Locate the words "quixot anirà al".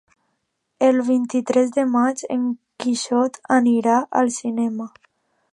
2.85-4.37